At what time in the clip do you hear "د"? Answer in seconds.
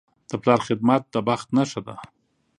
0.29-0.31, 1.13-1.15